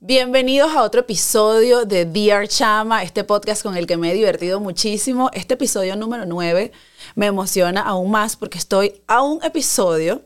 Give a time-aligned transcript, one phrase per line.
[0.00, 4.60] Bienvenidos a otro episodio de Dear Chama, este podcast con el que me he divertido
[4.60, 5.28] muchísimo.
[5.32, 6.70] Este episodio número 9
[7.16, 10.22] me emociona aún más porque estoy a un episodio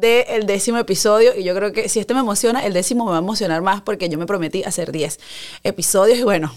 [0.00, 3.18] del décimo episodio y yo creo que si este me emociona, el décimo me va
[3.18, 5.18] a emocionar más porque yo me prometí hacer 10
[5.64, 6.52] episodios y bueno,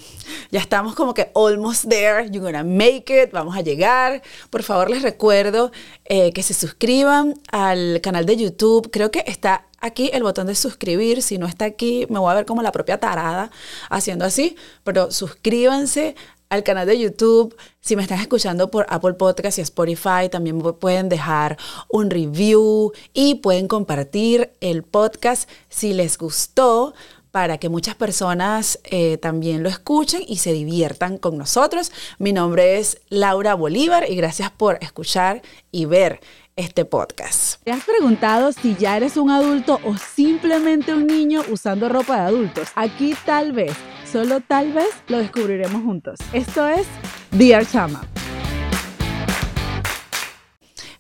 [0.52, 4.22] ya estamos como que almost there, you're gonna make it, vamos a llegar.
[4.50, 5.72] Por favor les recuerdo
[6.06, 10.56] eh, que se suscriban al canal de YouTube, creo que está aquí el botón de
[10.56, 13.52] suscribir, si no está aquí me voy a ver como la propia tarada
[13.90, 16.16] haciendo así, pero suscríbanse
[16.50, 17.56] al canal de YouTube.
[17.82, 21.58] Si me están escuchando por Apple Podcast y Spotify, también pueden dejar
[21.90, 26.94] un review y pueden compartir el podcast si les gustó
[27.36, 31.92] para que muchas personas eh, también lo escuchen y se diviertan con nosotros.
[32.18, 36.22] Mi nombre es Laura Bolívar y gracias por escuchar y ver
[36.56, 37.62] este podcast.
[37.64, 42.22] ¿Te has preguntado si ya eres un adulto o simplemente un niño usando ropa de
[42.22, 42.70] adultos?
[42.74, 43.74] Aquí tal vez
[44.12, 46.20] solo tal vez lo descubriremos juntos.
[46.34, 46.86] Esto es
[47.32, 48.08] Dear Chama.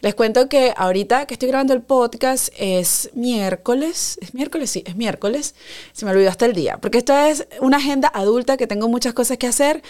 [0.02, 4.20] Les cuento que ahorita que estoy grabando el podcast es miércoles.
[4.22, 4.70] ¿Es miércoles?
[4.70, 5.56] Sí, es miércoles.
[5.94, 6.78] Se me olvidó hasta el día.
[6.78, 9.81] Porque esto es una agenda adulta que tengo muchas cosas que hacer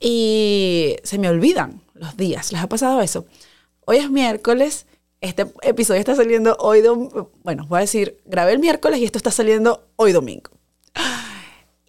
[0.00, 2.50] y se me olvidan los días.
[2.50, 3.26] ¿Les ha pasado eso?
[3.84, 4.86] Hoy es miércoles.
[5.20, 6.82] Este episodio está saliendo hoy.
[7.44, 10.50] Bueno, voy a decir, grabé el miércoles y esto está saliendo hoy domingo.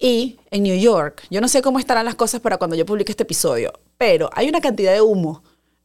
[0.02, 3.12] Y en New York, yo no sé cómo estarán las cosas para cuando yo publique
[3.12, 5.44] este episodio, pero hay una cantidad de humo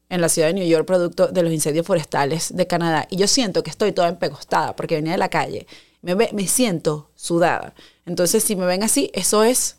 [0.10, 3.06] en la ciudad de New York producto de los incendios forestales de Canadá.
[3.12, 5.68] Y yo siento que estoy toda empegostada porque venía de la calle.
[6.02, 7.76] Me, me siento sudada.
[8.08, 9.76] Entonces, si me ven así, eso es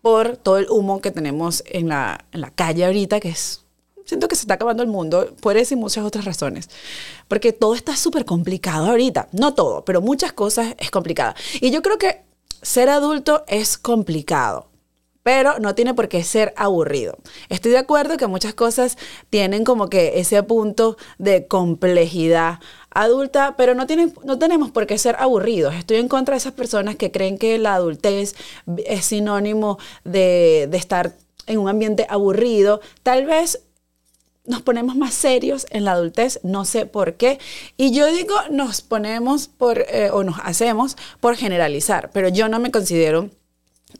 [0.00, 3.64] por todo el humo que tenemos en la, en la calle ahorita, que es
[4.04, 6.70] siento que se está acabando el mundo por eso y muchas otras razones.
[7.26, 9.28] Porque todo está súper complicado ahorita.
[9.32, 11.34] No todo, pero muchas cosas es complicada.
[11.60, 12.30] Y yo creo que
[12.62, 14.68] ser adulto es complicado,
[15.22, 17.18] pero no tiene por qué ser aburrido.
[17.48, 18.96] Estoy de acuerdo que muchas cosas
[19.30, 24.98] tienen como que ese punto de complejidad adulta, pero no, tienen, no tenemos por qué
[24.98, 25.74] ser aburridos.
[25.74, 28.34] Estoy en contra de esas personas que creen que la adultez
[28.86, 31.14] es sinónimo de, de estar
[31.46, 32.80] en un ambiente aburrido.
[33.02, 33.60] Tal vez
[34.44, 37.38] nos ponemos más serios en la adultez, no sé por qué.
[37.76, 42.58] Y yo digo, nos ponemos por, eh, o nos hacemos por generalizar, pero yo no
[42.58, 43.30] me considero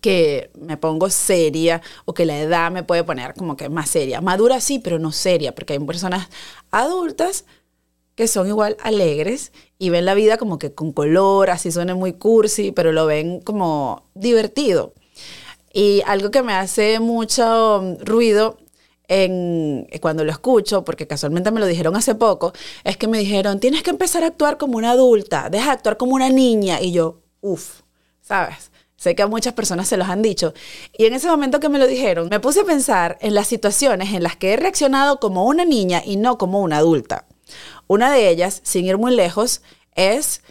[0.00, 4.20] que me pongo seria o que la edad me puede poner como que más seria.
[4.20, 6.28] Madura sí, pero no seria, porque hay personas
[6.70, 7.44] adultas
[8.14, 12.14] que son igual alegres y ven la vida como que con color, así suena muy
[12.14, 14.92] cursi, pero lo ven como divertido.
[15.72, 18.58] Y algo que me hace mucho ruido
[19.12, 22.52] en, cuando lo escucho, porque casualmente me lo dijeron hace poco,
[22.82, 25.98] es que me dijeron, tienes que empezar a actuar como una adulta, deja de actuar
[25.98, 26.80] como una niña.
[26.80, 27.82] Y yo, uff,
[28.22, 28.70] ¿sabes?
[28.96, 30.54] Sé que a muchas personas se los han dicho.
[30.96, 34.14] Y en ese momento que me lo dijeron, me puse a pensar en las situaciones
[34.14, 37.26] en las que he reaccionado como una niña y no como una adulta.
[37.88, 39.60] Una de ellas, sin ir muy lejos,
[39.94, 40.42] es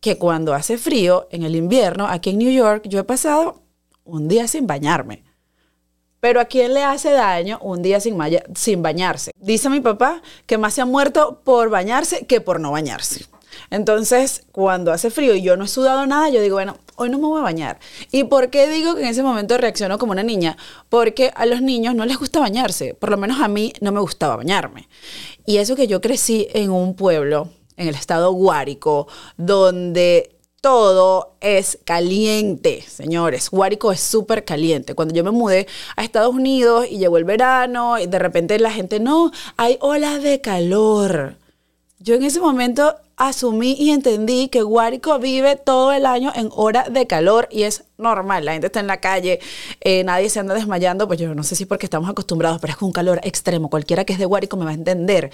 [0.00, 3.62] que cuando hace frío en el invierno, aquí en New York, yo he pasado
[4.04, 5.25] un día sin bañarme.
[6.26, 8.18] Pero ¿a quién le hace daño un día sin,
[8.56, 9.30] sin bañarse?
[9.38, 13.26] Dice mi papá que más se ha muerto por bañarse que por no bañarse.
[13.70, 17.18] Entonces, cuando hace frío y yo no he sudado nada, yo digo, bueno, hoy no
[17.18, 17.78] me voy a bañar.
[18.10, 20.56] ¿Y por qué digo que en ese momento reacciono como una niña?
[20.88, 22.94] Porque a los niños no les gusta bañarse.
[22.94, 24.88] Por lo menos a mí no me gustaba bañarme.
[25.46, 31.78] Y eso que yo crecí en un pueblo, en el estado Guárico, donde todo es
[31.84, 33.50] caliente, señores.
[33.50, 34.94] Guárico es súper caliente.
[34.94, 39.00] Cuando yo me mudé a Estados Unidos y llegó el verano de repente la gente,
[39.00, 41.36] no, hay olas de calor.
[41.98, 46.84] Yo en ese momento asumí y entendí que Guárico vive todo el año en hora
[46.90, 48.44] de calor y es normal.
[48.44, 49.40] La gente está en la calle,
[49.80, 52.82] eh, nadie se anda desmayando, pues yo no sé si porque estamos acostumbrados, pero es
[52.82, 53.70] un calor extremo.
[53.70, 55.30] Cualquiera que es de Guárico me va a entender.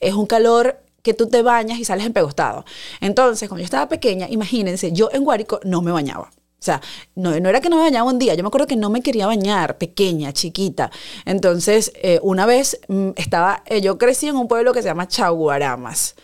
[0.00, 2.64] Es un calor que tú te bañas y sales empegostado.
[3.00, 6.32] Entonces, cuando yo estaba pequeña, imagínense, yo en Guárico no me bañaba.
[6.58, 6.80] O sea,
[7.14, 9.28] no, era que no me bañaba un día, yo me acuerdo que no me quería
[9.28, 10.90] bañar, pequeña, chiquita.
[11.24, 15.06] Entonces, eh, una vez mm, estaba, eh, yo crecí en un pueblo que se llama
[15.06, 16.16] Chaguaramas,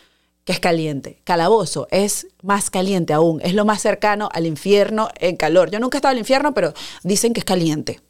[0.43, 1.21] que es caliente.
[1.23, 5.71] Calabozo es más caliente aún, es lo más cercano al infierno en calor.
[5.71, 8.01] Yo nunca he estado al infierno, pero dicen que es caliente.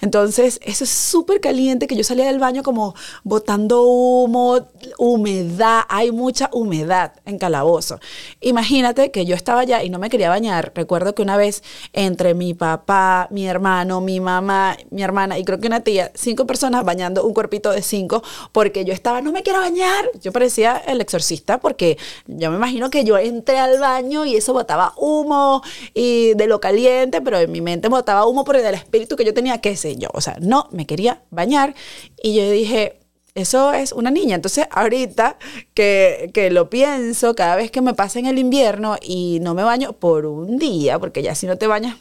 [0.00, 2.94] Entonces, eso es súper caliente que yo salía del baño como
[3.24, 4.66] botando humo,
[4.98, 8.00] humedad, hay mucha humedad en Calabozo.
[8.40, 10.72] Imagínate que yo estaba allá y no me quería bañar.
[10.74, 11.62] Recuerdo que una vez
[11.92, 16.46] entre mi papá, mi hermano, mi mamá, mi hermana y creo que una tía, cinco
[16.46, 18.22] personas bañando un cuerpito de cinco
[18.52, 20.10] porque yo estaba, no me quiero bañar.
[20.22, 24.52] Yo parecía el exorcista porque yo me imagino que yo entré al baño y eso
[24.52, 25.62] botaba humo
[25.94, 29.34] y de lo caliente, pero en mi mente botaba humo por el espíritu que yo
[29.34, 30.08] tenía qué sé yo.
[30.12, 31.74] O sea, no me quería bañar.
[32.22, 33.00] Y yo dije,
[33.34, 34.34] eso es una niña.
[34.34, 35.38] Entonces, ahorita
[35.74, 39.62] que, que, lo pienso, cada vez que me pasa en el invierno y no me
[39.62, 41.96] baño por un día, porque ya si no te bañas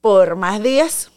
[0.00, 1.10] por más días,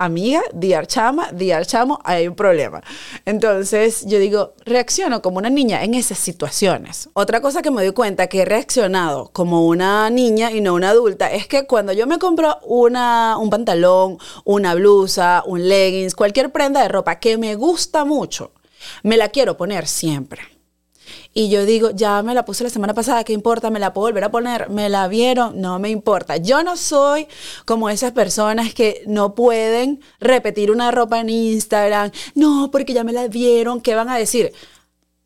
[0.00, 2.82] amiga, diar chama, diar chamo, hay un problema.
[3.26, 7.10] Entonces yo digo, reacciono como una niña en esas situaciones.
[7.12, 10.90] Otra cosa que me doy cuenta que he reaccionado como una niña y no una
[10.90, 16.50] adulta es que cuando yo me compro una, un pantalón, una blusa, un leggings, cualquier
[16.50, 18.52] prenda de ropa que me gusta mucho,
[19.02, 20.59] me la quiero poner siempre.
[21.32, 23.70] Y yo digo, ya me la puse la semana pasada, ¿qué importa?
[23.70, 26.38] Me la puedo volver a poner, me la vieron, no me importa.
[26.38, 27.28] Yo no soy
[27.64, 33.12] como esas personas que no pueden repetir una ropa en Instagram, no, porque ya me
[33.12, 34.52] la vieron, ¿qué van a decir?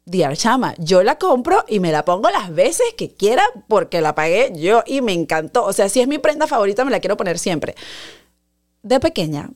[0.05, 4.15] Diar chama, yo la compro y me la pongo las veces que quiera porque la
[4.15, 5.65] pagué yo y me encantó.
[5.65, 7.75] O sea, si es mi prenda favorita, me la quiero poner siempre.
[8.83, 9.49] De pequeña,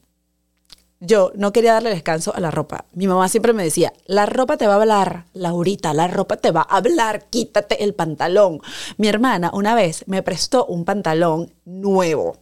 [1.00, 2.86] yo no quería darle descanso a la ropa.
[2.92, 6.50] Mi mamá siempre me decía, la ropa te va a hablar, Laurita, la ropa te
[6.50, 8.60] va a hablar, quítate el pantalón.
[8.96, 12.36] Mi hermana una vez me prestó un pantalón nuevo.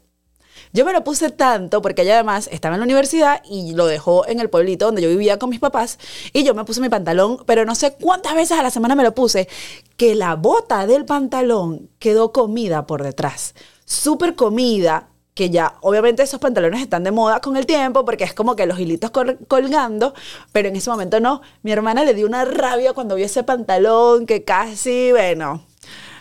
[0.73, 4.27] Yo me lo puse tanto porque ella además estaba en la universidad y lo dejó
[4.27, 5.99] en el pueblito donde yo vivía con mis papás
[6.33, 9.03] y yo me puse mi pantalón, pero no sé cuántas veces a la semana me
[9.03, 9.49] lo puse,
[9.97, 13.55] que la bota del pantalón quedó comida por detrás.
[13.85, 18.33] Súper comida, que ya obviamente esos pantalones están de moda con el tiempo porque es
[18.33, 19.11] como que los hilitos
[19.47, 20.15] colgando,
[20.51, 21.43] pero en ese momento no.
[21.63, 25.63] Mi hermana le dio una rabia cuando vio ese pantalón que casi, bueno,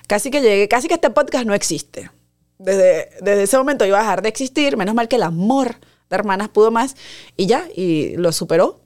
[0.07, 2.11] casi que llegué, casi que este podcast no existe.
[2.57, 5.77] Desde, desde ese momento iba a dejar de existir, menos mal que el amor
[6.09, 6.97] de hermanas pudo más
[7.37, 8.84] y ya, y lo superó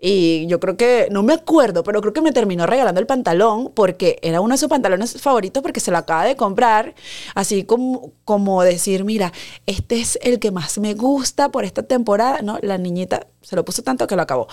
[0.00, 3.72] y yo creo que, no me acuerdo, pero creo que me terminó regalando el pantalón
[3.74, 6.94] porque era uno de sus pantalones favoritos porque se lo acaba de comprar.
[7.34, 9.32] Así como, como decir, mira,
[9.66, 12.42] este es el que más me gusta por esta temporada.
[12.42, 14.46] No, la niñita se lo puso tanto que lo acabó.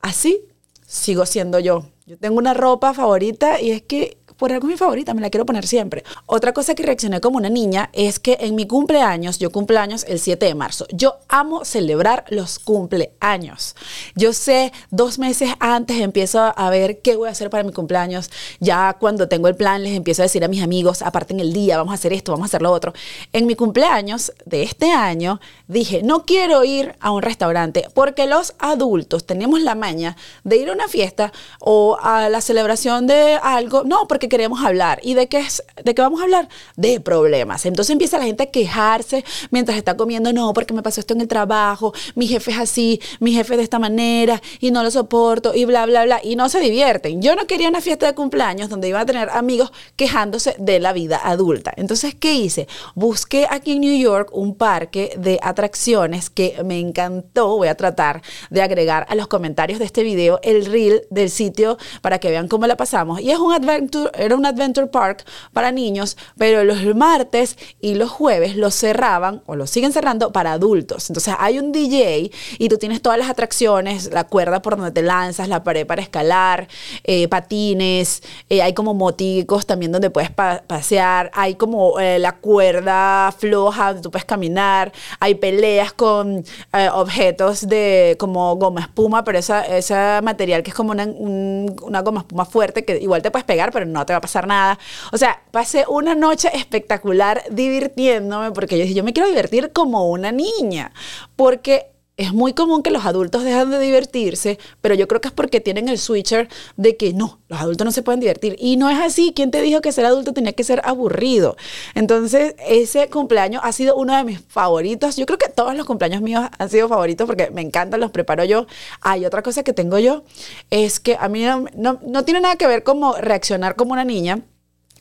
[0.00, 0.46] Así
[0.86, 1.84] sigo siendo yo.
[2.06, 5.46] Yo tengo una ropa favorita y es que por algo mi favorita, me la quiero
[5.46, 6.04] poner siempre.
[6.26, 10.18] Otra cosa que reaccioné como una niña es que en mi cumpleaños, yo cumpleaños el
[10.18, 13.74] 7 de marzo, yo amo celebrar los cumpleaños.
[14.14, 18.30] Yo sé, dos meses antes empiezo a ver qué voy a hacer para mi cumpleaños.
[18.60, 21.52] Ya cuando tengo el plan, les empiezo a decir a mis amigos, aparte en el
[21.52, 22.92] día, vamos a hacer esto, vamos a hacer lo otro.
[23.32, 28.54] En mi cumpleaños de este año, dije, no quiero ir a un restaurante porque los
[28.58, 33.84] adultos tenemos la maña de ir a una fiesta o a la celebración de algo.
[33.84, 35.00] No, porque queremos hablar.
[35.02, 36.48] ¿Y de qué, es, de qué vamos a hablar?
[36.76, 37.66] De problemas.
[37.66, 41.20] Entonces empieza la gente a quejarse mientras está comiendo, no, porque me pasó esto en
[41.20, 45.54] el trabajo, mi jefe es así, mi jefe de esta manera y no lo soporto
[45.54, 46.20] y bla, bla, bla.
[46.22, 47.22] Y no se divierten.
[47.22, 50.92] Yo no quería una fiesta de cumpleaños donde iba a tener amigos quejándose de la
[50.92, 51.72] vida adulta.
[51.76, 52.68] Entonces, ¿qué hice?
[52.94, 57.56] Busqué aquí en New York un parque de atracciones que me encantó.
[57.56, 61.78] Voy a tratar de agregar a los comentarios de este video el reel del sitio
[62.02, 63.20] para que vean cómo la pasamos.
[63.20, 68.10] Y es un adventure, era un Adventure Park para niños, pero los martes y los
[68.10, 71.10] jueves los cerraban o los siguen cerrando para adultos.
[71.10, 75.02] Entonces hay un DJ y tú tienes todas las atracciones, la cuerda por donde te
[75.02, 76.68] lanzas, la pared para escalar,
[77.04, 83.32] eh, patines, eh, hay como moticos también donde puedes pasear, hay como eh, la cuerda
[83.36, 86.44] floja donde tú puedes caminar, hay peleas con
[86.92, 92.20] objetos de como goma espuma, pero esa, ese material que es como una, una goma
[92.20, 94.78] espuma fuerte que igual te puedes pegar, pero no te va a pasar nada.
[95.12, 100.08] O sea, pasé una noche espectacular divirtiéndome porque yo dije, yo me quiero divertir como
[100.08, 100.92] una niña,
[101.36, 105.34] porque es muy común que los adultos dejan de divertirse, pero yo creo que es
[105.34, 108.56] porque tienen el switcher de que no, los adultos no se pueden divertir.
[108.58, 109.32] Y no es así.
[109.34, 111.56] ¿Quién te dijo que ser adulto tenía que ser aburrido?
[111.94, 115.16] Entonces, ese cumpleaños ha sido uno de mis favoritos.
[115.16, 118.44] Yo creo que todos los cumpleaños míos han sido favoritos porque me encantan, los preparo
[118.44, 118.66] yo.
[119.02, 120.24] Hay otra cosa que tengo yo,
[120.70, 124.04] es que a mí no, no, no tiene nada que ver como reaccionar como una
[124.04, 124.42] niña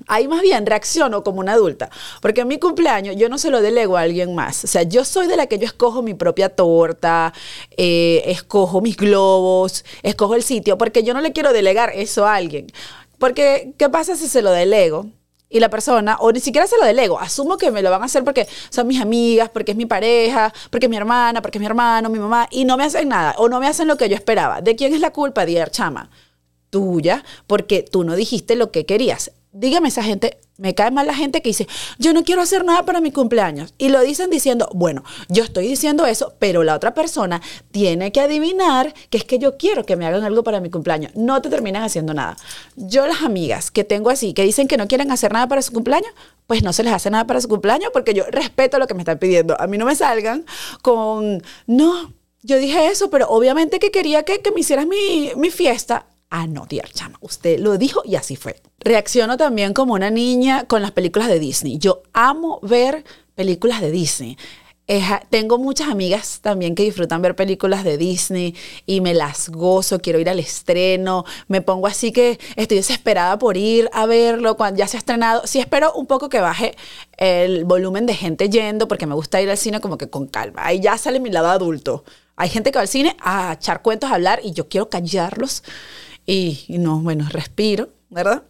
[0.07, 1.89] Ahí más bien reacciono como una adulta,
[2.21, 4.63] porque en mi cumpleaños yo no se lo delego a alguien más.
[4.65, 7.33] O sea, yo soy de la que yo escojo mi propia torta,
[7.77, 12.35] eh, escojo mis globos, escojo el sitio, porque yo no le quiero delegar eso a
[12.35, 12.67] alguien.
[13.19, 15.07] Porque, ¿qué pasa si se lo delego?
[15.49, 18.05] y la persona, o ni siquiera se lo delego, asumo que me lo van a
[18.05, 21.61] hacer porque son mis amigas, porque es mi pareja, porque es mi hermana, porque es
[21.61, 24.09] mi hermano, mi mamá, y no me hacen nada, o no me hacen lo que
[24.09, 24.61] yo esperaba.
[24.61, 26.09] ¿De quién es la culpa, Dier Chama?
[26.71, 29.31] Tuya, porque tú no dijiste lo que querías.
[29.57, 31.65] Dígame esa gente, me cae mal la gente que dice,
[31.97, 33.73] yo no quiero hacer nada para mi cumpleaños.
[33.77, 38.19] Y lo dicen diciendo, bueno, yo estoy diciendo eso, pero la otra persona tiene que
[38.19, 41.15] adivinar que es que yo quiero que me hagan algo para mi cumpleaños.
[41.15, 42.35] No te terminan haciendo nada.
[42.75, 45.71] Yo las amigas que tengo así, que dicen que no quieren hacer nada para su
[45.71, 46.11] cumpleaños,
[46.47, 49.03] pues no se les hace nada para su cumpleaños porque yo respeto lo que me
[49.03, 49.55] están pidiendo.
[49.57, 50.45] A mí no me salgan
[50.81, 55.49] con, no, yo dije eso, pero obviamente que quería que, que me hicieras mi, mi
[55.49, 56.07] fiesta.
[56.37, 58.61] Ah, no, tía chama, usted lo dijo y así fue.
[58.79, 61.77] Reacciono también como una niña con las películas de Disney.
[61.77, 64.37] Yo amo ver películas de Disney.
[65.29, 68.53] tengo muchas amigas también que disfrutan ver películas de Disney
[68.85, 73.55] y me las gozo, quiero ir al estreno, me pongo así que estoy desesperada por
[73.55, 75.47] ir a verlo cuando ya se ha estrenado.
[75.47, 76.75] Sí espero un poco que baje
[77.15, 80.65] el volumen de gente yendo porque me gusta ir al cine como que con calma.
[80.65, 82.03] Ahí ya sale mi lado adulto.
[82.35, 85.63] Hay gente que va al cine a echar cuentos, a hablar y yo quiero callarlos
[86.25, 88.43] y, no, bueno, respiro, ¿verdad?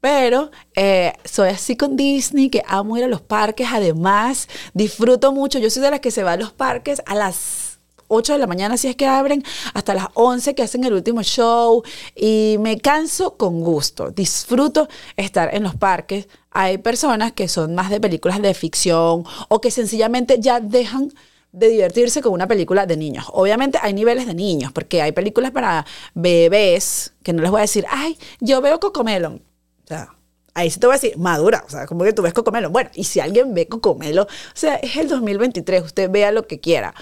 [0.00, 5.58] Pero eh, soy así con Disney, que amo ir a los parques, además disfruto mucho.
[5.58, 7.68] Yo soy de las que se va a los parques a las
[8.08, 9.44] 8 de la mañana, si es que abren,
[9.74, 11.82] hasta las 11 que hacen el último show
[12.14, 14.10] y me canso con gusto.
[14.10, 16.28] Disfruto estar en los parques.
[16.50, 21.12] Hay personas que son más de películas de ficción o que sencillamente ya dejan
[21.58, 23.26] de divertirse con una película de niños.
[23.32, 25.84] Obviamente hay niveles de niños, porque hay películas para
[26.14, 29.42] bebés, que no les voy a decir, ay, yo veo Cocomelon.
[29.84, 30.14] O sea,
[30.54, 32.72] ahí sí te voy a decir, madura, o sea, como que tú ves Cocomelon.
[32.72, 36.60] Bueno, y si alguien ve Cocomelon, o sea, es el 2023, usted vea lo que
[36.60, 36.94] quiera.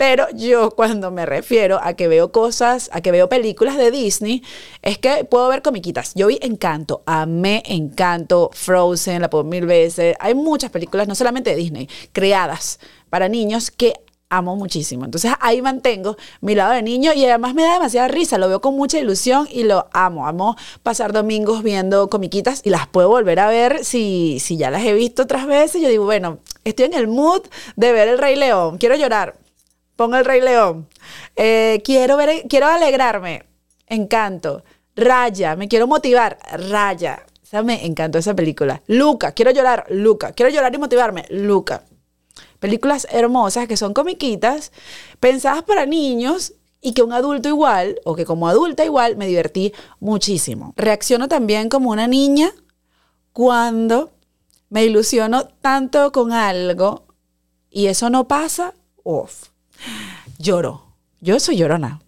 [0.00, 4.42] Pero yo cuando me refiero a que veo cosas, a que veo películas de Disney,
[4.80, 6.14] es que puedo ver comiquitas.
[6.14, 10.16] Yo vi Encanto, amé Encanto, Frozen, la puedo mil veces.
[10.18, 12.80] Hay muchas películas, no solamente de Disney, creadas
[13.10, 13.92] para niños que
[14.30, 15.04] amo muchísimo.
[15.04, 18.62] Entonces ahí mantengo mi lado de niño y además me da demasiada risa, lo veo
[18.62, 20.26] con mucha ilusión y lo amo.
[20.26, 24.82] Amo pasar domingos viendo comiquitas y las puedo volver a ver si, si ya las
[24.82, 25.82] he visto otras veces.
[25.82, 27.42] Yo digo, bueno, estoy en el mood
[27.76, 29.34] de ver el Rey León, quiero llorar,
[30.00, 30.88] pongo el Rey León.
[31.36, 33.44] Eh, quiero, ver, quiero alegrarme,
[33.86, 34.64] encanto.
[34.96, 36.38] Raya, me quiero motivar,
[36.70, 37.26] raya.
[37.52, 38.80] O me encantó esa película.
[38.86, 40.32] Luca, quiero llorar, Luca.
[40.32, 41.84] Quiero llorar y motivarme, Luca.
[42.60, 44.72] Películas hermosas que son comiquitas,
[45.20, 49.74] pensadas para niños y que un adulto igual, o que como adulta igual, me divertí
[49.98, 50.72] muchísimo.
[50.78, 52.52] Reacciono también como una niña
[53.34, 54.12] cuando
[54.70, 57.04] me ilusiono tanto con algo
[57.68, 58.72] y eso no pasa,
[59.04, 59.50] uff,
[60.40, 60.86] lloro.
[61.20, 62.00] Yo soy llorona.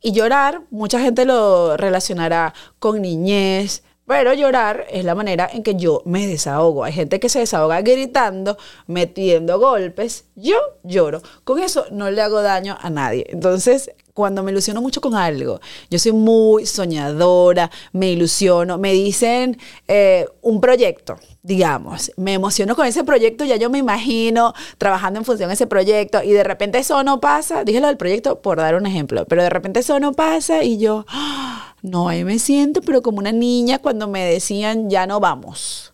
[0.00, 5.76] Y llorar, mucha gente lo relacionará con niñez, pero llorar es la manera en que
[5.76, 6.84] yo me desahogo.
[6.84, 10.26] Hay gente que se desahoga gritando, metiendo golpes.
[10.34, 11.22] Yo lloro.
[11.44, 13.26] Con eso no le hago daño a nadie.
[13.30, 19.58] Entonces, cuando me ilusiono mucho con algo, yo soy muy soñadora, me ilusiono, me dicen
[19.88, 25.24] eh, un proyecto, digamos, me emociono con ese proyecto, ya yo me imagino trabajando en
[25.24, 28.58] función de ese proyecto y de repente eso no pasa, dije lo del proyecto por
[28.58, 31.04] dar un ejemplo, pero de repente eso no pasa y yo...
[31.08, 31.74] ¡ah!
[31.82, 35.91] No, ahí me siento, pero como una niña cuando me decían, ya no vamos.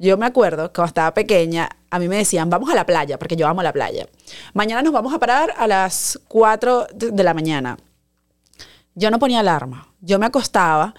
[0.00, 3.18] Yo me acuerdo que cuando estaba pequeña, a mí me decían, vamos a la playa,
[3.18, 4.06] porque yo amo la playa.
[4.54, 7.76] Mañana nos vamos a parar a las 4 de la mañana.
[8.94, 9.88] Yo no ponía alarma.
[10.00, 10.94] Yo me acostaba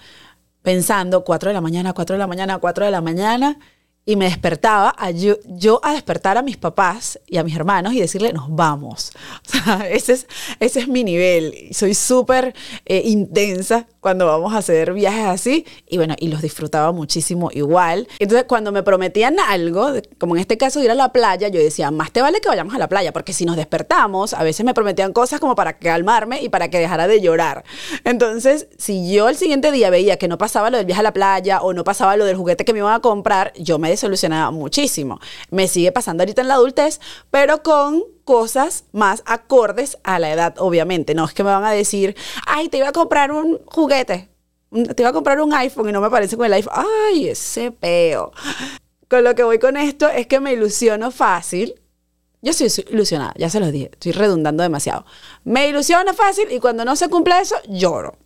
[0.62, 3.58] pensando 4 de la mañana, 4 de la mañana, 4 de la mañana
[4.04, 5.38] y me despertaba a yo,
[5.82, 9.12] a despertar a mis papás y a mis hermanos y decirle, nos vamos.
[9.52, 10.26] O sea, ese es,
[10.60, 11.68] ese es mi nivel.
[11.72, 12.54] Soy súper
[12.84, 18.08] eh, intensa cuando vamos a hacer viajes así y bueno, y los disfrutaba muchísimo igual.
[18.18, 21.90] Entonces, cuando me prometían algo, como en este caso ir a la playa, yo decía,
[21.90, 24.74] más te vale que vayamos a la playa, porque si nos despertamos, a veces me
[24.74, 27.64] prometían cosas como para calmarme y para que dejara de llorar.
[28.04, 31.12] Entonces, si yo el siguiente día veía que no pasaba lo del viaje a la
[31.12, 34.50] playa o no pasaba lo del juguete que me iban a comprar, yo me solucionaba
[34.50, 35.20] muchísimo.
[35.50, 40.54] Me sigue pasando ahorita en la adultez, pero con cosas más acordes a la edad,
[40.58, 41.14] obviamente.
[41.14, 44.30] No es que me van a decir, ay, te iba a comprar un juguete,
[44.70, 46.74] te iba a comprar un iPhone y no me parece con el iPhone.
[47.08, 48.32] Ay, ese peo.
[49.08, 51.74] Con lo que voy con esto es que me ilusiono fácil.
[52.40, 55.04] Yo soy ilusionada, ya se los dije, estoy redundando demasiado.
[55.44, 58.16] Me ilusiono fácil y cuando no se cumple eso, lloro.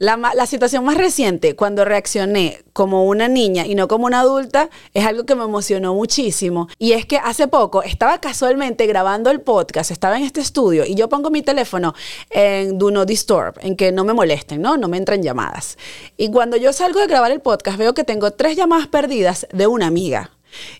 [0.00, 4.70] La, la situación más reciente, cuando reaccioné como una niña y no como una adulta,
[4.94, 6.68] es algo que me emocionó muchísimo.
[6.78, 10.94] Y es que hace poco estaba casualmente grabando el podcast, estaba en este estudio y
[10.94, 11.92] yo pongo mi teléfono
[12.30, 14.78] en Do Not Disturb, en que no me molesten, ¿no?
[14.78, 15.76] No me entren llamadas.
[16.16, 19.66] Y cuando yo salgo de grabar el podcast, veo que tengo tres llamadas perdidas de
[19.66, 20.30] una amiga.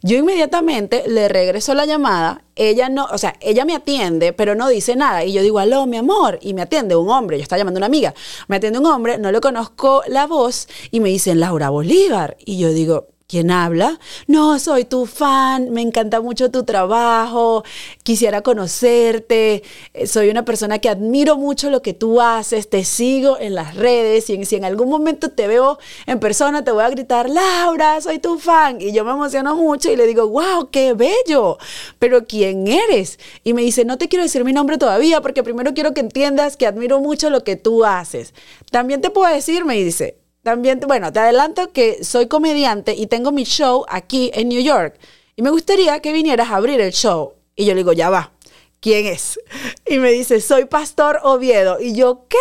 [0.03, 4.69] Yo inmediatamente le regreso la llamada, ella no, o sea, ella me atiende, pero no
[4.69, 5.25] dice nada.
[5.25, 7.81] Y yo digo, aló, mi amor, y me atiende un hombre, yo estaba llamando a
[7.81, 8.15] una amiga,
[8.49, 12.37] me atiende un hombre, no le conozco la voz, y me dicen, Laura Bolívar.
[12.45, 14.01] Y yo digo, ¿Quién habla?
[14.27, 17.63] No, soy tu fan, me encanta mucho tu trabajo,
[18.03, 19.63] quisiera conocerte,
[19.95, 23.77] eh, soy una persona que admiro mucho lo que tú haces, te sigo en las
[23.77, 28.01] redes y si en algún momento te veo en persona te voy a gritar, Laura,
[28.01, 28.81] soy tu fan.
[28.81, 31.57] Y yo me emociono mucho y le digo, wow, qué bello,
[32.01, 33.21] pero ¿quién eres?
[33.45, 36.57] Y me dice, no te quiero decir mi nombre todavía porque primero quiero que entiendas
[36.57, 38.35] que admiro mucho lo que tú haces.
[38.73, 43.33] También te puedo decir, me dice, también, bueno, te adelanto que soy comediante y tengo
[43.33, 44.99] mi show aquí en New York.
[45.37, 47.35] Y me gustaría que vinieras a abrir el show.
[47.57, 48.33] Y yo le digo, ya va.
[48.81, 49.39] ¿Quién es?
[49.87, 51.79] Y me dice, soy Pastor Oviedo.
[51.81, 52.39] Y yo, ¿qué?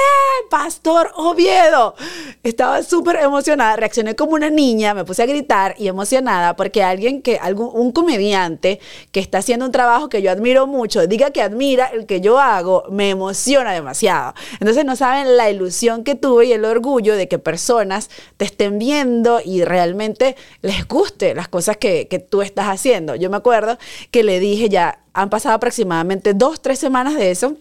[0.49, 1.95] Pastor Oviedo.
[2.43, 7.21] Estaba súper emocionada, reaccioné como una niña, me puse a gritar y emocionada porque alguien
[7.21, 8.79] que, algún, un comediante
[9.11, 12.39] que está haciendo un trabajo que yo admiro mucho, diga que admira el que yo
[12.39, 14.33] hago, me emociona demasiado.
[14.61, 18.79] Entonces no saben la ilusión que tuve y el orgullo de que personas te estén
[18.79, 23.15] viendo y realmente les guste las cosas que, que tú estás haciendo.
[23.15, 23.77] Yo me acuerdo
[24.09, 27.57] que le dije ya, han pasado aproximadamente dos, tres semanas de eso.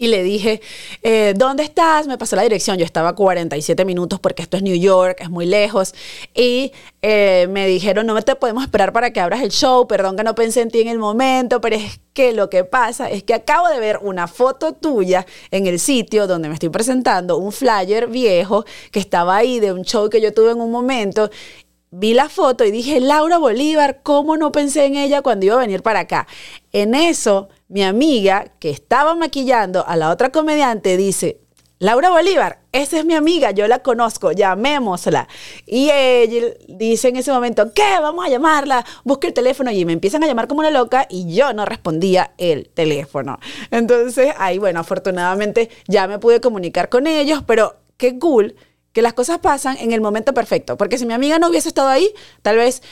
[0.00, 0.62] Y le dije,
[1.02, 2.06] eh, ¿dónde estás?
[2.06, 2.78] Me pasó la dirección.
[2.78, 5.94] Yo estaba a 47 minutos porque esto es New York, es muy lejos.
[6.34, 6.72] Y
[7.02, 9.86] eh, me dijeron, no te podemos esperar para que abras el show.
[9.86, 13.10] Perdón que no pensé en ti en el momento, pero es que lo que pasa
[13.10, 17.36] es que acabo de ver una foto tuya en el sitio donde me estoy presentando,
[17.36, 21.28] un flyer viejo que estaba ahí de un show que yo tuve en un momento
[21.90, 25.58] vi la foto y dije, Laura Bolívar, ¿cómo no pensé en ella cuando iba a
[25.58, 26.26] venir para acá?
[26.72, 31.40] En eso, mi amiga que estaba maquillando a la otra comediante dice,
[31.82, 35.26] Laura Bolívar, esa es mi amiga, yo la conozco, llamémosla.
[35.66, 37.98] Y ella dice en ese momento, ¿qué?
[38.02, 41.34] Vamos a llamarla, busca el teléfono y me empiezan a llamar como una loca y
[41.34, 43.38] yo no respondía el teléfono.
[43.70, 48.54] Entonces, ahí, bueno, afortunadamente ya me pude comunicar con ellos, pero qué cool
[48.92, 50.76] que las cosas pasan en el momento perfecto.
[50.76, 52.82] Porque si mi amiga no hubiese estado ahí, tal vez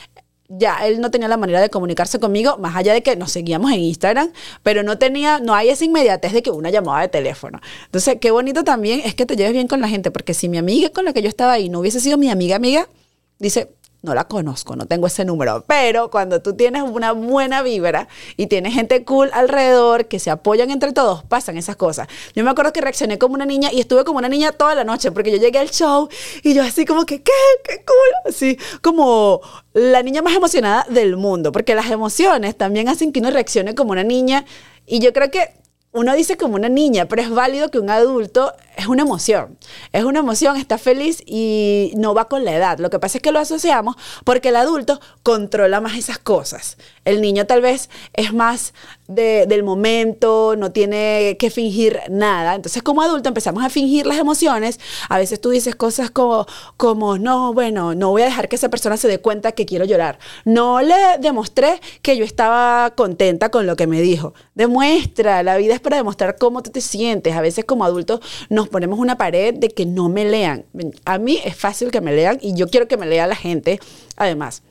[0.49, 3.71] ya él no tenía la manera de comunicarse conmigo, más allá de que nos seguíamos
[3.71, 4.31] en Instagram,
[4.63, 7.59] pero no tenía, no hay esa inmediatez de que una llamada de teléfono.
[7.85, 10.57] Entonces, qué bonito también es que te lleves bien con la gente, porque si mi
[10.57, 12.89] amiga con la que yo estaba ahí no hubiese sido mi amiga amiga,
[13.37, 13.69] dice,
[14.01, 15.65] no la conozco, no tengo ese número.
[15.67, 20.71] Pero cuando tú tienes una buena vibra y tienes gente cool alrededor que se apoyan
[20.71, 22.07] entre todos, pasan esas cosas.
[22.33, 24.83] Yo me acuerdo que reaccioné como una niña y estuve como una niña toda la
[24.83, 26.07] noche porque yo llegué al show
[26.43, 27.31] y yo así como que, ¿qué?
[27.63, 28.31] ¿Qué cool?
[28.33, 29.41] Así como
[29.73, 33.91] la niña más emocionada del mundo, porque las emociones también hacen que uno reaccione como
[33.91, 34.45] una niña
[34.85, 35.59] y yo creo que
[35.91, 39.57] uno dice como una niña, pero es válido que un adulto es una emoción.
[39.91, 42.77] Es una emoción, está feliz y no va con la edad.
[42.77, 46.77] Lo que pasa es que lo asociamos porque el adulto controla más esas cosas.
[47.05, 48.73] El niño tal vez es más
[49.09, 52.55] de- del momento, no tiene que fingir nada.
[52.55, 54.79] Entonces como adulto empezamos a fingir las emociones.
[55.09, 56.45] A veces tú dices cosas como,
[56.77, 59.83] como no, bueno, no voy a dejar que esa persona se dé cuenta que quiero
[59.83, 60.19] llorar.
[60.45, 64.33] No le demostré que yo estaba contenta con lo que me dijo.
[64.53, 67.35] Demuestra, la vida es para demostrar cómo tú te sientes.
[67.35, 68.19] A veces como adultos
[68.49, 70.65] nos ponemos una pared de que no me lean.
[71.05, 73.79] A mí es fácil que me lean y yo quiero que me lea la gente.
[74.17, 74.61] Además,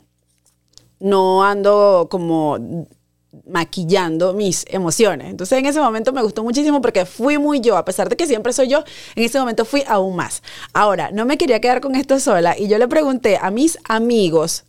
[1.00, 2.86] no ando como
[3.46, 5.28] maquillando mis emociones.
[5.28, 8.26] Entonces en ese momento me gustó muchísimo porque fui muy yo, a pesar de que
[8.26, 10.42] siempre soy yo, en ese momento fui aún más.
[10.72, 14.64] Ahora, no me quería quedar con esto sola y yo le pregunté a mis amigos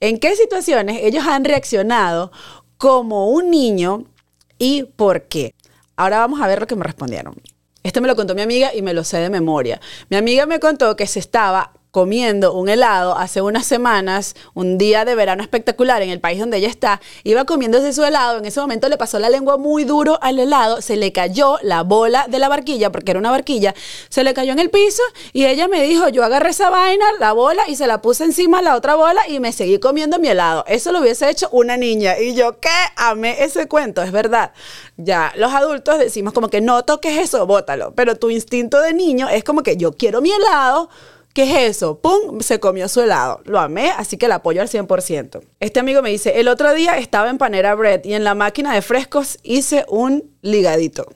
[0.00, 2.32] en qué situaciones ellos han reaccionado
[2.76, 4.04] como un niño
[4.58, 5.54] y por qué.
[5.96, 7.34] Ahora vamos a ver lo que me respondieron.
[7.82, 9.80] Este me lo contó mi amiga y me lo sé de memoria.
[10.10, 15.06] Mi amiga me contó que se estaba comiendo un helado hace unas semanas, un día
[15.06, 18.60] de verano espectacular en el país donde ella está, iba comiéndose su helado, en ese
[18.60, 22.38] momento le pasó la lengua muy duro al helado, se le cayó la bola de
[22.38, 23.74] la barquilla, porque era una barquilla,
[24.10, 27.32] se le cayó en el piso y ella me dijo, yo agarré esa vaina, la
[27.32, 30.66] bola, y se la puse encima la otra bola y me seguí comiendo mi helado.
[30.66, 32.18] Eso lo hubiese hecho una niña.
[32.18, 32.68] Y yo, ¿qué?
[32.96, 34.52] Amé ese cuento, es verdad.
[34.98, 39.30] Ya, los adultos decimos como que no toques eso, bótalo, pero tu instinto de niño
[39.30, 40.90] es como que yo quiero mi helado,
[41.36, 42.00] ¿Qué es eso?
[42.00, 42.40] ¡Pum!
[42.40, 43.42] Se comió su helado.
[43.44, 45.42] Lo amé, así que la apoyo al 100%.
[45.60, 48.72] Este amigo me dice, el otro día estaba en Panera Bread y en la máquina
[48.72, 51.06] de frescos hice un ligadito.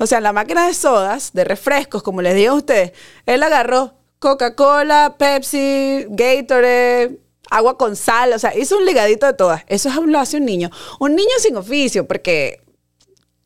[0.00, 2.90] O sea, la máquina de sodas, de refrescos, como les digo a ustedes,
[3.24, 9.62] él agarró Coca-Cola, Pepsi, Gatorade, agua con sal, o sea, hizo un ligadito de todas.
[9.68, 10.72] Eso lo hace un niño.
[10.98, 12.62] Un niño sin oficio, porque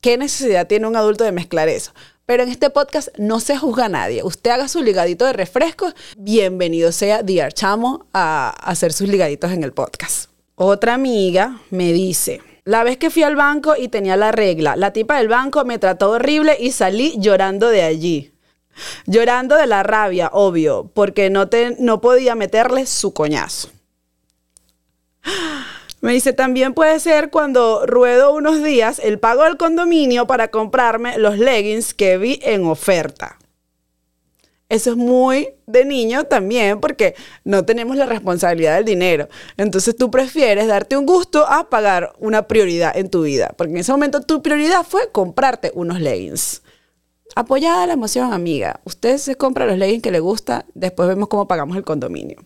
[0.01, 1.93] ¿qué necesidad tiene un adulto de mezclar eso?
[2.25, 4.23] Pero en este podcast no se juzga a nadie.
[4.23, 9.73] Usted haga su ligadito de refrescos, bienvenido sea Diarchamo a hacer sus ligaditos en el
[9.73, 10.31] podcast.
[10.55, 14.93] Otra amiga me dice, la vez que fui al banco y tenía la regla, la
[14.93, 18.33] tipa del banco me trató horrible y salí llorando de allí.
[19.07, 23.69] Llorando de la rabia, obvio, porque no, te, no podía meterle su coñazo.
[26.03, 31.17] Me dice, también puede ser cuando ruedo unos días el pago del condominio para comprarme
[31.17, 33.39] los leggings que vi en oferta.
[34.69, 39.29] Eso es muy de niño también porque no tenemos la responsabilidad del dinero.
[39.57, 43.55] Entonces tú prefieres darte un gusto a pagar una prioridad en tu vida.
[43.57, 46.63] Porque en ese momento tu prioridad fue comprarte unos leggings.
[47.37, 48.81] Apoyada la emoción, amiga.
[48.85, 52.39] Usted se compra los leggings que le gusta, después vemos cómo pagamos el condominio.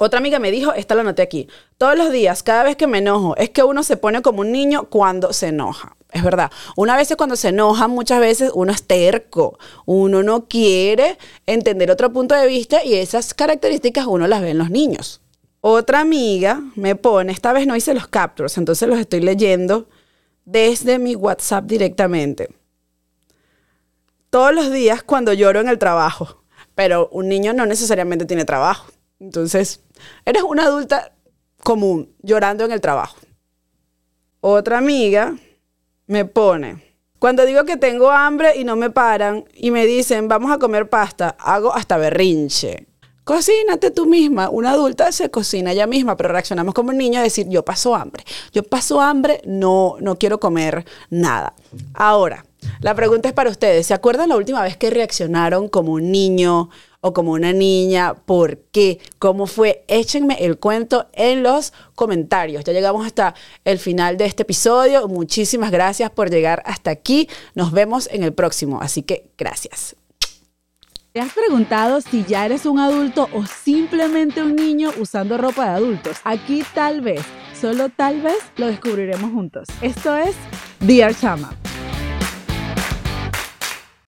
[0.00, 2.98] Otra amiga me dijo, esta la noté aquí, todos los días, cada vez que me
[2.98, 5.96] enojo, es que uno se pone como un niño cuando se enoja.
[6.12, 11.18] Es verdad, una vez cuando se enoja, muchas veces uno es terco, uno no quiere
[11.46, 15.20] entender otro punto de vista y esas características uno las ve en los niños.
[15.60, 19.88] Otra amiga me pone, esta vez no hice los captures, entonces los estoy leyendo
[20.44, 22.48] desde mi WhatsApp directamente.
[24.30, 26.44] Todos los días cuando lloro en el trabajo,
[26.76, 28.86] pero un niño no necesariamente tiene trabajo.
[29.20, 29.80] Entonces,
[30.24, 31.12] eres una adulta
[31.62, 33.16] común llorando en el trabajo.
[34.40, 35.36] Otra amiga
[36.06, 40.52] me pone, cuando digo que tengo hambre y no me paran y me dicen, vamos
[40.52, 42.86] a comer pasta, hago hasta berrinche.
[43.24, 44.48] Cocínate tú misma.
[44.48, 47.94] Una adulta se cocina ella misma, pero reaccionamos como un niño a decir, yo paso
[47.94, 48.24] hambre.
[48.52, 51.54] Yo paso hambre, no, no quiero comer nada.
[51.92, 52.46] Ahora,
[52.80, 53.86] la pregunta es para ustedes.
[53.86, 58.14] ¿Se acuerdan la última vez que reaccionaron como un niño o como una niña?
[58.14, 58.98] ¿Por qué?
[59.18, 59.84] ¿Cómo fue?
[59.88, 62.64] Échenme el cuento en los comentarios.
[62.64, 63.34] Ya llegamos hasta
[63.64, 65.08] el final de este episodio.
[65.08, 67.28] Muchísimas gracias por llegar hasta aquí.
[67.54, 68.80] Nos vemos en el próximo.
[68.80, 69.96] Así que gracias.
[71.12, 75.70] ¿Te has preguntado si ya eres un adulto o simplemente un niño usando ropa de
[75.70, 76.18] adultos?
[76.22, 77.22] Aquí tal vez,
[77.58, 79.66] solo tal vez, lo descubriremos juntos.
[79.80, 80.36] Esto es
[80.80, 81.56] Dear Chama.